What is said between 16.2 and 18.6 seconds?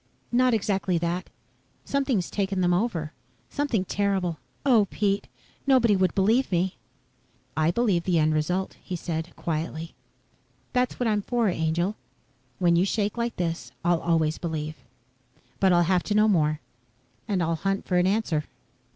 more. And I'll hunt for an answer."